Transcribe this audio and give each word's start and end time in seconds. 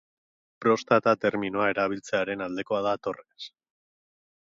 Prostata 0.63 1.11
terminoa 1.25 1.67
erabiltzearen 1.73 2.41
aldekoa 2.47 2.81
da 2.87 2.95
Torres. 3.09 3.51